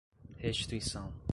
[0.39, 1.11] restituição